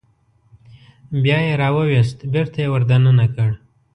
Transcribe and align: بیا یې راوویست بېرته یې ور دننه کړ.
بیا 1.23 1.37
یې 1.47 1.53
راوویست 1.61 2.17
بېرته 2.33 2.57
یې 2.63 2.67
ور 2.71 2.83
دننه 2.89 3.25
کړ. 3.35 3.49